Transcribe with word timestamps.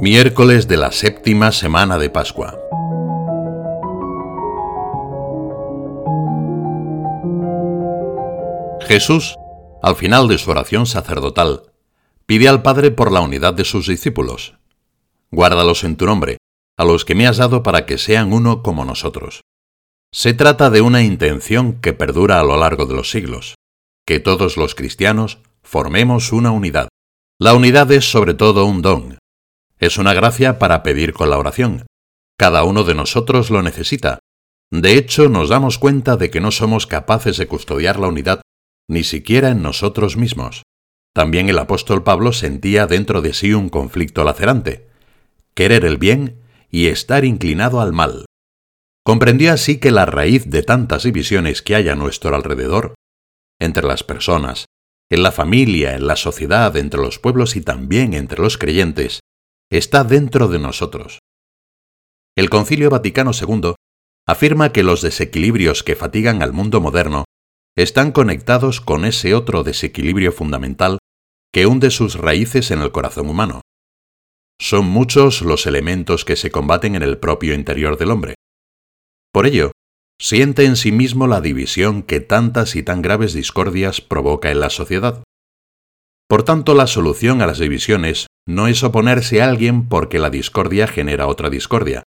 Miércoles 0.00 0.66
de 0.66 0.78
la 0.78 0.92
séptima 0.92 1.52
semana 1.52 1.98
de 1.98 2.08
Pascua. 2.08 2.58
Jesús, 8.88 9.36
al 9.82 9.96
final 9.96 10.26
de 10.26 10.38
su 10.38 10.50
oración 10.50 10.86
sacerdotal, 10.86 11.64
pide 12.24 12.48
al 12.48 12.62
Padre 12.62 12.90
por 12.90 13.12
la 13.12 13.20
unidad 13.20 13.52
de 13.52 13.66
sus 13.66 13.88
discípulos. 13.88 14.54
Guárdalos 15.30 15.84
en 15.84 15.96
tu 15.96 16.06
nombre, 16.06 16.38
a 16.78 16.86
los 16.86 17.04
que 17.04 17.14
me 17.14 17.26
has 17.26 17.36
dado 17.36 17.62
para 17.62 17.84
que 17.84 17.98
sean 17.98 18.32
uno 18.32 18.62
como 18.62 18.86
nosotros. 18.86 19.42
Se 20.12 20.32
trata 20.32 20.70
de 20.70 20.80
una 20.80 21.02
intención 21.02 21.78
que 21.78 21.92
perdura 21.92 22.40
a 22.40 22.42
lo 22.42 22.56
largo 22.56 22.86
de 22.86 22.94
los 22.94 23.10
siglos, 23.10 23.56
que 24.06 24.18
todos 24.18 24.56
los 24.56 24.74
cristianos 24.74 25.40
formemos 25.62 26.32
una 26.32 26.52
unidad. 26.52 26.88
La 27.38 27.52
unidad 27.52 27.92
es 27.92 28.10
sobre 28.10 28.32
todo 28.32 28.64
un 28.64 28.80
don. 28.80 29.19
Es 29.80 29.96
una 29.96 30.12
gracia 30.12 30.58
para 30.58 30.82
pedir 30.82 31.14
con 31.14 31.30
la 31.30 31.38
oración. 31.38 31.86
Cada 32.38 32.64
uno 32.64 32.84
de 32.84 32.94
nosotros 32.94 33.48
lo 33.48 33.62
necesita. 33.62 34.18
De 34.70 34.98
hecho, 34.98 35.30
nos 35.30 35.48
damos 35.48 35.78
cuenta 35.78 36.18
de 36.18 36.30
que 36.30 36.40
no 36.40 36.50
somos 36.50 36.86
capaces 36.86 37.38
de 37.38 37.46
custodiar 37.46 37.98
la 37.98 38.08
unidad 38.08 38.42
ni 38.88 39.04
siquiera 39.04 39.48
en 39.48 39.62
nosotros 39.62 40.18
mismos. 40.18 40.64
También 41.14 41.48
el 41.48 41.58
apóstol 41.58 42.02
Pablo 42.02 42.32
sentía 42.32 42.86
dentro 42.86 43.22
de 43.22 43.32
sí 43.32 43.54
un 43.54 43.70
conflicto 43.70 44.22
lacerante, 44.22 44.88
querer 45.54 45.84
el 45.86 45.96
bien 45.96 46.42
y 46.70 46.88
estar 46.88 47.24
inclinado 47.24 47.80
al 47.80 47.92
mal. 47.92 48.26
Comprendió 49.02 49.52
así 49.52 49.78
que 49.78 49.90
la 49.90 50.04
raíz 50.06 50.50
de 50.50 50.62
tantas 50.62 51.04
divisiones 51.04 51.62
que 51.62 51.74
hay 51.74 51.88
a 51.88 51.94
nuestro 51.94 52.34
alrededor, 52.34 52.94
entre 53.58 53.86
las 53.86 54.04
personas, 54.04 54.66
en 55.08 55.22
la 55.22 55.32
familia, 55.32 55.96
en 55.96 56.06
la 56.06 56.16
sociedad, 56.16 56.76
entre 56.76 57.00
los 57.00 57.18
pueblos 57.18 57.56
y 57.56 57.62
también 57.62 58.12
entre 58.12 58.40
los 58.40 58.58
creyentes, 58.58 59.20
está 59.70 60.04
dentro 60.04 60.48
de 60.48 60.58
nosotros. 60.58 61.20
El 62.36 62.50
Concilio 62.50 62.90
Vaticano 62.90 63.30
II 63.32 63.74
afirma 64.26 64.72
que 64.72 64.82
los 64.82 65.02
desequilibrios 65.02 65.82
que 65.82 65.96
fatigan 65.96 66.42
al 66.42 66.52
mundo 66.52 66.80
moderno 66.80 67.24
están 67.76 68.12
conectados 68.12 68.80
con 68.80 69.04
ese 69.04 69.34
otro 69.34 69.62
desequilibrio 69.62 70.32
fundamental 70.32 70.98
que 71.52 71.66
hunde 71.66 71.90
sus 71.90 72.16
raíces 72.16 72.70
en 72.70 72.80
el 72.80 72.92
corazón 72.92 73.28
humano. 73.28 73.60
Son 74.60 74.86
muchos 74.86 75.42
los 75.42 75.66
elementos 75.66 76.24
que 76.24 76.36
se 76.36 76.50
combaten 76.50 76.94
en 76.94 77.02
el 77.02 77.18
propio 77.18 77.54
interior 77.54 77.96
del 77.96 78.10
hombre. 78.10 78.34
Por 79.32 79.46
ello, 79.46 79.72
siente 80.20 80.64
en 80.64 80.76
sí 80.76 80.92
mismo 80.92 81.26
la 81.26 81.40
división 81.40 82.02
que 82.02 82.20
tantas 82.20 82.76
y 82.76 82.82
tan 82.82 83.00
graves 83.02 83.32
discordias 83.32 84.00
provoca 84.00 84.50
en 84.50 84.60
la 84.60 84.70
sociedad. 84.70 85.22
Por 86.30 86.44
tanto, 86.44 86.74
la 86.74 86.86
solución 86.86 87.42
a 87.42 87.46
las 87.48 87.58
divisiones 87.58 88.28
no 88.46 88.68
es 88.68 88.84
oponerse 88.84 89.42
a 89.42 89.48
alguien 89.48 89.88
porque 89.88 90.20
la 90.20 90.30
discordia 90.30 90.86
genera 90.86 91.26
otra 91.26 91.50
discordia. 91.50 92.04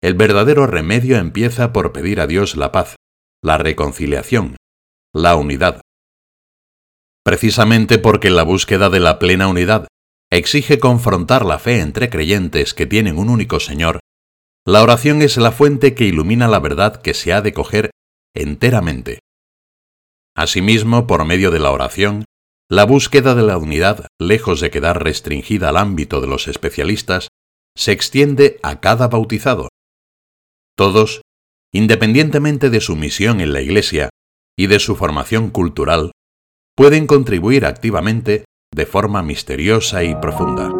El 0.00 0.14
verdadero 0.14 0.68
remedio 0.68 1.16
empieza 1.16 1.72
por 1.72 1.90
pedir 1.90 2.20
a 2.20 2.28
Dios 2.28 2.54
la 2.54 2.70
paz, 2.70 2.94
la 3.42 3.58
reconciliación, 3.58 4.54
la 5.12 5.34
unidad. 5.34 5.80
Precisamente 7.24 7.98
porque 7.98 8.30
la 8.30 8.44
búsqueda 8.44 8.90
de 8.90 9.00
la 9.00 9.18
plena 9.18 9.48
unidad 9.48 9.88
exige 10.30 10.78
confrontar 10.78 11.44
la 11.44 11.58
fe 11.58 11.80
entre 11.80 12.10
creyentes 12.10 12.74
que 12.74 12.86
tienen 12.86 13.18
un 13.18 13.28
único 13.28 13.58
Señor, 13.58 13.98
la 14.64 14.84
oración 14.84 15.20
es 15.20 15.36
la 15.36 15.50
fuente 15.50 15.96
que 15.96 16.04
ilumina 16.04 16.46
la 16.46 16.60
verdad 16.60 17.02
que 17.02 17.12
se 17.12 17.32
ha 17.32 17.40
de 17.42 17.52
coger 17.52 17.90
enteramente. 18.36 19.18
Asimismo, 20.36 21.08
por 21.08 21.24
medio 21.24 21.50
de 21.50 21.58
la 21.58 21.72
oración, 21.72 22.24
la 22.70 22.84
búsqueda 22.84 23.34
de 23.34 23.42
la 23.42 23.58
unidad, 23.58 24.06
lejos 24.18 24.60
de 24.60 24.70
quedar 24.70 25.02
restringida 25.02 25.68
al 25.68 25.76
ámbito 25.76 26.20
de 26.20 26.26
los 26.26 26.48
especialistas, 26.48 27.28
se 27.76 27.92
extiende 27.92 28.58
a 28.62 28.80
cada 28.80 29.08
bautizado. 29.08 29.68
Todos, 30.76 31.22
independientemente 31.72 32.70
de 32.70 32.80
su 32.80 32.96
misión 32.96 33.40
en 33.40 33.52
la 33.52 33.60
Iglesia, 33.60 34.10
y 34.56 34.66
de 34.66 34.78
su 34.78 34.96
formación 34.96 35.50
cultural, 35.50 36.12
pueden 36.76 37.06
contribuir 37.06 37.66
activamente 37.66 38.44
de 38.74 38.86
forma 38.86 39.22
misteriosa 39.22 40.04
y 40.04 40.14
profunda. 40.14 40.70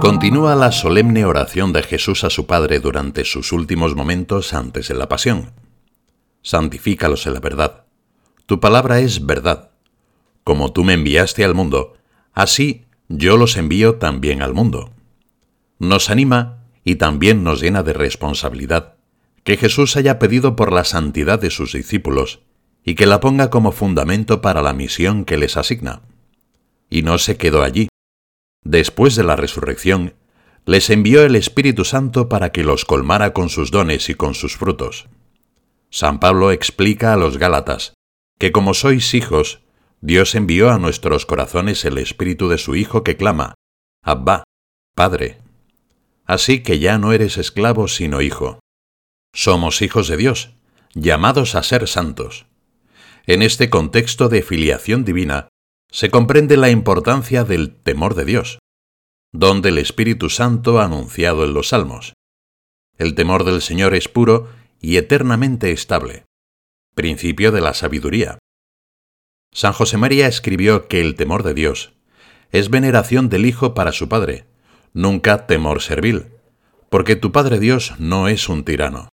Continúa 0.00 0.54
la 0.54 0.72
solemne 0.72 1.26
oración 1.26 1.74
de 1.74 1.82
Jesús 1.82 2.24
a 2.24 2.30
su 2.30 2.46
Padre 2.46 2.80
durante 2.80 3.24
sus 3.24 3.52
últimos 3.52 3.94
momentos 3.94 4.54
antes 4.54 4.88
de 4.88 4.94
la 4.94 5.08
pasión. 5.08 5.52
Santifícalos 6.42 7.26
en 7.26 7.34
la 7.34 7.40
verdad. 7.40 7.84
Tu 8.46 8.60
palabra 8.60 9.00
es 9.00 9.26
verdad. 9.26 9.70
Como 10.44 10.72
tú 10.72 10.84
me 10.84 10.94
enviaste 10.94 11.44
al 11.44 11.54
mundo, 11.54 11.94
así 12.32 12.86
yo 13.08 13.36
los 13.36 13.56
envío 13.56 13.96
también 13.96 14.42
al 14.42 14.54
mundo. 14.54 14.92
Nos 15.78 16.10
anima 16.10 16.64
y 16.84 16.96
también 16.96 17.44
nos 17.44 17.60
llena 17.60 17.82
de 17.82 17.92
responsabilidad 17.92 18.94
que 19.44 19.56
Jesús 19.56 19.96
haya 19.96 20.18
pedido 20.18 20.56
por 20.56 20.72
la 20.72 20.84
santidad 20.84 21.38
de 21.38 21.50
sus 21.50 21.72
discípulos 21.72 22.40
y 22.84 22.94
que 22.94 23.06
la 23.06 23.20
ponga 23.20 23.50
como 23.50 23.72
fundamento 23.72 24.40
para 24.40 24.62
la 24.62 24.72
misión 24.72 25.24
que 25.24 25.36
les 25.36 25.56
asigna. 25.56 26.02
Y 26.88 27.02
no 27.02 27.18
se 27.18 27.36
quedó 27.36 27.62
allí. 27.62 27.88
Después 28.64 29.16
de 29.16 29.24
la 29.24 29.36
resurrección, 29.36 30.14
les 30.66 30.90
envió 30.90 31.22
el 31.22 31.36
Espíritu 31.36 31.84
Santo 31.84 32.28
para 32.28 32.52
que 32.52 32.64
los 32.64 32.84
colmara 32.84 33.32
con 33.32 33.48
sus 33.48 33.70
dones 33.70 34.08
y 34.08 34.14
con 34.14 34.34
sus 34.34 34.56
frutos. 34.56 35.08
San 35.90 36.20
Pablo 36.20 36.52
explica 36.52 37.12
a 37.12 37.16
los 37.16 37.36
Gálatas 37.38 37.94
que 38.38 38.52
como 38.52 38.72
sois 38.72 39.12
hijos, 39.12 39.60
Dios 40.00 40.34
envió 40.34 40.70
a 40.70 40.78
nuestros 40.78 41.26
corazones 41.26 41.84
el 41.84 41.98
Espíritu 41.98 42.48
de 42.48 42.56
su 42.56 42.74
Hijo 42.74 43.04
que 43.04 43.16
clama, 43.16 43.54
Abba, 44.02 44.44
Padre. 44.94 45.38
Así 46.24 46.62
que 46.62 46.78
ya 46.78 46.96
no 46.96 47.12
eres 47.12 47.36
esclavo 47.36 47.86
sino 47.86 48.22
hijo. 48.22 48.60
Somos 49.34 49.82
hijos 49.82 50.08
de 50.08 50.16
Dios, 50.16 50.54
llamados 50.94 51.54
a 51.54 51.62
ser 51.62 51.86
santos. 51.86 52.46
En 53.26 53.42
este 53.42 53.68
contexto 53.68 54.28
de 54.28 54.42
filiación 54.42 55.04
divina, 55.04 55.48
se 55.90 56.10
comprende 56.10 56.56
la 56.56 56.70
importancia 56.70 57.44
del 57.44 57.74
temor 57.74 58.14
de 58.14 58.24
Dios, 58.24 58.58
donde 59.32 59.68
el 59.68 59.78
Espíritu 59.78 60.30
Santo 60.30 60.80
ha 60.80 60.84
anunciado 60.84 61.44
en 61.44 61.52
los 61.52 61.68
Salmos. 61.68 62.14
El 62.96 63.14
temor 63.14 63.44
del 63.44 63.60
Señor 63.60 63.94
es 63.94 64.08
puro 64.08 64.48
y 64.80 64.96
eternamente 64.96 65.72
estable, 65.72 66.24
principio 66.94 67.52
de 67.52 67.60
la 67.60 67.74
sabiduría. 67.74 68.38
San 69.52 69.72
José 69.72 69.96
María 69.96 70.26
escribió 70.26 70.88
que 70.88 71.00
el 71.00 71.14
temor 71.14 71.42
de 71.42 71.54
Dios 71.54 71.92
es 72.52 72.70
veneración 72.70 73.28
del 73.28 73.46
Hijo 73.46 73.74
para 73.74 73.92
su 73.92 74.08
Padre, 74.08 74.46
nunca 74.92 75.46
temor 75.46 75.82
servil, 75.82 76.26
porque 76.88 77.16
tu 77.16 77.32
Padre 77.32 77.58
Dios 77.58 77.94
no 77.98 78.28
es 78.28 78.48
un 78.48 78.64
tirano. 78.64 79.08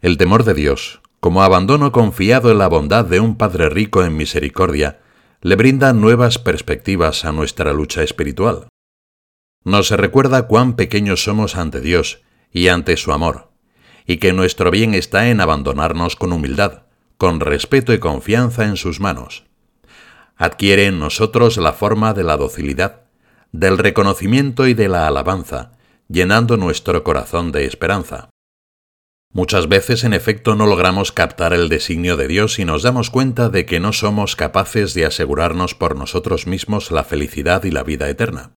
El 0.00 0.16
temor 0.16 0.44
de 0.44 0.54
Dios, 0.54 1.00
como 1.20 1.42
abandono 1.42 1.92
confiado 1.92 2.50
en 2.50 2.58
la 2.58 2.68
bondad 2.68 3.04
de 3.04 3.20
un 3.20 3.36
Padre 3.36 3.68
rico 3.68 4.04
en 4.04 4.16
misericordia, 4.16 5.00
le 5.40 5.56
brinda 5.56 5.92
nuevas 5.92 6.38
perspectivas 6.38 7.24
a 7.24 7.32
nuestra 7.32 7.72
lucha 7.72 8.02
espiritual. 8.02 8.68
Nos 9.64 9.90
recuerda 9.90 10.46
cuán 10.46 10.76
pequeños 10.76 11.22
somos 11.22 11.56
ante 11.56 11.80
Dios 11.80 12.22
y 12.50 12.68
ante 12.68 12.96
su 12.96 13.12
amor, 13.12 13.47
y 14.08 14.16
que 14.16 14.32
nuestro 14.32 14.70
bien 14.70 14.94
está 14.94 15.28
en 15.28 15.42
abandonarnos 15.42 16.16
con 16.16 16.32
humildad, 16.32 16.84
con 17.18 17.40
respeto 17.40 17.92
y 17.92 17.98
confianza 17.98 18.64
en 18.64 18.76
sus 18.76 19.00
manos. 19.00 19.44
Adquiere 20.34 20.86
en 20.86 20.98
nosotros 20.98 21.58
la 21.58 21.74
forma 21.74 22.14
de 22.14 22.24
la 22.24 22.38
docilidad, 22.38 23.02
del 23.52 23.76
reconocimiento 23.76 24.66
y 24.66 24.72
de 24.72 24.88
la 24.88 25.06
alabanza, 25.06 25.72
llenando 26.08 26.56
nuestro 26.56 27.04
corazón 27.04 27.52
de 27.52 27.66
esperanza. 27.66 28.30
Muchas 29.30 29.68
veces, 29.68 30.04
en 30.04 30.14
efecto, 30.14 30.54
no 30.54 30.64
logramos 30.64 31.12
captar 31.12 31.52
el 31.52 31.68
designio 31.68 32.16
de 32.16 32.28
Dios 32.28 32.58
y 32.58 32.64
nos 32.64 32.82
damos 32.82 33.10
cuenta 33.10 33.50
de 33.50 33.66
que 33.66 33.78
no 33.78 33.92
somos 33.92 34.36
capaces 34.36 34.94
de 34.94 35.04
asegurarnos 35.04 35.74
por 35.74 35.96
nosotros 35.96 36.46
mismos 36.46 36.90
la 36.90 37.04
felicidad 37.04 37.64
y 37.64 37.70
la 37.70 37.82
vida 37.82 38.08
eterna. 38.08 38.54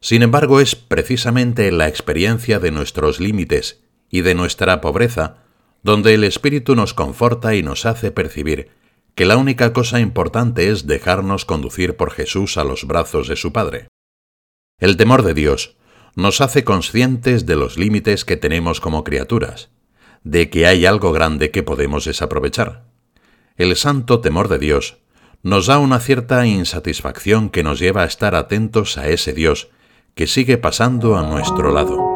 Sin 0.00 0.22
embargo, 0.22 0.60
es 0.60 0.74
precisamente 0.74 1.68
en 1.68 1.76
la 1.76 1.88
experiencia 1.88 2.60
de 2.60 2.70
nuestros 2.70 3.20
límites 3.20 3.83
y 4.10 4.20
de 4.22 4.34
nuestra 4.34 4.80
pobreza 4.80 5.44
donde 5.84 6.14
el 6.14 6.24
Espíritu 6.24 6.74
nos 6.74 6.94
conforta 6.94 7.54
y 7.54 7.62
nos 7.62 7.86
hace 7.86 8.10
percibir 8.10 8.70
que 9.14 9.26
la 9.26 9.36
única 9.36 9.72
cosa 9.72 10.00
importante 10.00 10.70
es 10.70 10.86
dejarnos 10.86 11.44
conducir 11.44 11.96
por 11.96 12.10
Jesús 12.10 12.56
a 12.56 12.64
los 12.64 12.86
brazos 12.86 13.28
de 13.28 13.36
su 13.36 13.52
Padre. 13.52 13.88
El 14.80 14.96
temor 14.96 15.22
de 15.22 15.34
Dios 15.34 15.76
nos 16.16 16.40
hace 16.40 16.64
conscientes 16.64 17.46
de 17.46 17.54
los 17.54 17.76
límites 17.76 18.24
que 18.24 18.36
tenemos 18.36 18.80
como 18.80 19.04
criaturas, 19.04 19.70
de 20.24 20.48
que 20.48 20.66
hay 20.66 20.86
algo 20.86 21.12
grande 21.12 21.50
que 21.50 21.62
podemos 21.62 22.06
desaprovechar. 22.06 22.86
El 23.56 23.76
santo 23.76 24.20
temor 24.20 24.48
de 24.48 24.58
Dios 24.58 24.96
nos 25.42 25.66
da 25.66 25.78
una 25.78 26.00
cierta 26.00 26.46
insatisfacción 26.46 27.50
que 27.50 27.62
nos 27.62 27.78
lleva 27.78 28.02
a 28.02 28.06
estar 28.06 28.34
atentos 28.34 28.96
a 28.96 29.08
ese 29.08 29.34
Dios 29.34 29.68
que 30.14 30.26
sigue 30.26 30.56
pasando 30.56 31.16
a 31.16 31.22
nuestro 31.22 31.72
lado. 31.72 32.13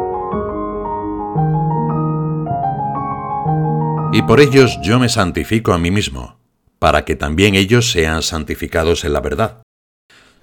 Y 4.10 4.22
por 4.22 4.40
ellos 4.40 4.78
yo 4.82 4.98
me 4.98 5.10
santifico 5.10 5.74
a 5.74 5.78
mí 5.78 5.90
mismo, 5.90 6.38
para 6.78 7.04
que 7.04 7.14
también 7.14 7.54
ellos 7.54 7.90
sean 7.90 8.22
santificados 8.22 9.04
en 9.04 9.12
la 9.12 9.20
verdad. 9.20 9.62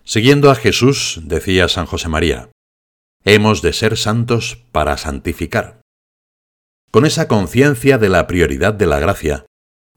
Siguiendo 0.03 0.51
a 0.51 0.55
Jesús, 0.55 1.21
decía 1.23 1.67
San 1.67 1.87
José 1.87 2.07
María, 2.07 2.49
hemos 3.23 3.63
de 3.63 3.73
ser 3.73 3.97
santos 3.97 4.59
para 4.71 4.97
santificar. 4.97 5.81
Con 6.91 7.07
esa 7.07 7.27
conciencia 7.27 7.97
de 7.97 8.09
la 8.09 8.27
prioridad 8.27 8.73
de 8.73 8.85
la 8.85 8.99
gracia, 8.99 9.45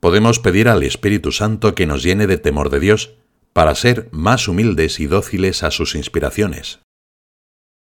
podemos 0.00 0.38
pedir 0.38 0.68
al 0.68 0.82
Espíritu 0.82 1.30
Santo 1.30 1.74
que 1.74 1.86
nos 1.86 2.02
llene 2.02 2.26
de 2.26 2.38
temor 2.38 2.70
de 2.70 2.80
Dios 2.80 3.16
para 3.52 3.74
ser 3.74 4.08
más 4.12 4.48
humildes 4.48 4.98
y 4.98 5.06
dóciles 5.06 5.62
a 5.62 5.70
sus 5.70 5.94
inspiraciones. 5.94 6.80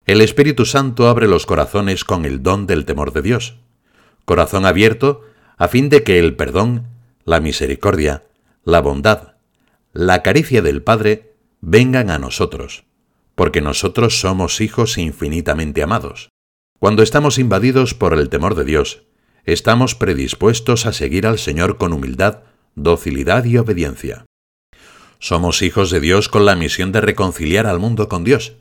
El 0.07 0.21
Espíritu 0.21 0.67
Santo 0.67 1.09
abre 1.09 1.27
los 1.27 1.47
corazones 1.47 2.05
con 2.05 2.27
el 2.27 2.45
don 2.45 2.69
del 2.69 2.85
temor 2.85 3.13
de 3.13 3.23
Dios, 3.23 3.57
corazón 4.25 4.67
abierto 4.67 5.23
a 5.57 5.69
fin 5.69 5.89
de 5.89 6.03
que 6.03 6.19
el 6.19 6.37
perdón, 6.37 6.89
la 7.25 7.41
misericordia, 7.41 8.25
la 8.65 8.81
bondad, 8.81 9.35
la 9.93 10.23
caricia 10.23 10.63
del 10.63 10.83
Padre 10.83 11.35
vengan 11.61 12.11
a 12.11 12.19
nosotros, 12.19 12.85
porque 13.35 13.61
nosotros 13.61 14.21
somos 14.21 14.61
hijos 14.61 14.99
infinitamente 14.99 15.83
amados. 15.83 16.31
Cuando 16.79 17.03
estamos 17.03 17.39
invadidos 17.39 17.95
por 17.95 18.13
el 18.15 18.29
temor 18.29 18.55
de 18.55 18.65
Dios, 18.65 19.05
estamos 19.45 19.95
predispuestos 19.95 20.87
a 20.87 20.93
seguir 20.93 21.27
al 21.27 21.39
Señor 21.39 21.79
con 21.79 21.93
humildad, 21.93 22.41
docilidad 22.75 23.45
y 23.45 23.57
obediencia. 23.57 24.27
Somos 25.19 25.63
hijos 25.63 25.91
de 25.91 26.01
Dios 26.01 26.29
con 26.29 26.45
la 26.45 26.57
misión 26.57 26.93
de 26.93 27.01
reconciliar 27.01 27.67
al 27.67 27.79
mundo 27.79 28.09
con 28.09 28.25
Dios, 28.25 28.57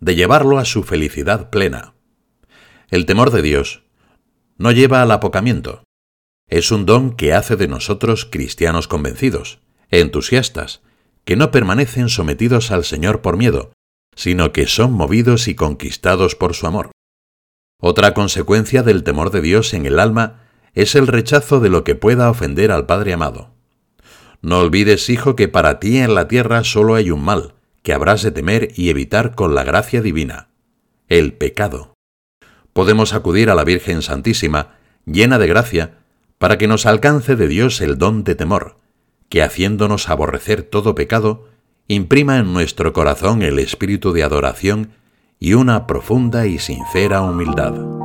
de 0.00 0.14
llevarlo 0.16 0.58
a 0.58 0.64
su 0.64 0.82
felicidad 0.82 1.50
plena. 1.50 1.94
El 2.90 3.06
temor 3.06 3.30
de 3.30 3.42
Dios 3.42 3.82
no 4.56 4.72
lleva 4.72 5.02
al 5.02 5.10
apocamiento. 5.10 5.84
Es 6.48 6.70
un 6.70 6.86
don 6.86 7.14
que 7.14 7.34
hace 7.34 7.56
de 7.56 7.68
nosotros 7.68 8.24
cristianos 8.24 8.88
convencidos, 8.88 9.60
entusiastas, 9.90 10.80
que 11.24 11.36
no 11.36 11.50
permanecen 11.50 12.08
sometidos 12.08 12.70
al 12.70 12.84
Señor 12.84 13.20
por 13.20 13.36
miedo, 13.36 13.72
sino 14.16 14.52
que 14.52 14.66
son 14.66 14.92
movidos 14.92 15.46
y 15.46 15.54
conquistados 15.54 16.34
por 16.34 16.54
su 16.54 16.66
amor. 16.66 16.90
Otra 17.80 18.14
consecuencia 18.14 18.82
del 18.82 19.04
temor 19.04 19.30
de 19.30 19.42
Dios 19.42 19.74
en 19.74 19.86
el 19.86 19.98
alma 19.98 20.48
es 20.72 20.94
el 20.94 21.06
rechazo 21.06 21.60
de 21.60 21.68
lo 21.68 21.84
que 21.84 21.94
pueda 21.94 22.30
ofender 22.30 22.72
al 22.72 22.86
Padre 22.86 23.12
amado. 23.12 23.54
No 24.40 24.60
olvides, 24.60 25.10
hijo, 25.10 25.36
que 25.36 25.48
para 25.48 25.78
ti 25.78 25.98
en 25.98 26.14
la 26.14 26.28
tierra 26.28 26.64
solo 26.64 26.94
hay 26.94 27.10
un 27.10 27.22
mal, 27.22 27.54
que 27.82 27.92
habrás 27.92 28.22
de 28.22 28.30
temer 28.30 28.72
y 28.74 28.88
evitar 28.88 29.34
con 29.34 29.54
la 29.54 29.64
gracia 29.64 30.00
divina, 30.00 30.48
el 31.08 31.34
pecado. 31.34 31.94
Podemos 32.72 33.12
acudir 33.12 33.50
a 33.50 33.54
la 33.54 33.64
Virgen 33.64 34.02
Santísima, 34.02 34.76
llena 35.04 35.38
de 35.38 35.46
gracia, 35.46 35.97
para 36.38 36.58
que 36.58 36.68
nos 36.68 36.86
alcance 36.86 37.36
de 37.36 37.48
Dios 37.48 37.80
el 37.80 37.98
don 37.98 38.24
de 38.24 38.34
temor, 38.34 38.78
que 39.28 39.42
haciéndonos 39.42 40.08
aborrecer 40.08 40.62
todo 40.62 40.94
pecado, 40.94 41.48
imprima 41.88 42.38
en 42.38 42.52
nuestro 42.52 42.92
corazón 42.92 43.42
el 43.42 43.58
espíritu 43.58 44.12
de 44.12 44.22
adoración 44.22 44.92
y 45.40 45.54
una 45.54 45.86
profunda 45.86 46.46
y 46.46 46.58
sincera 46.58 47.22
humildad. 47.22 47.97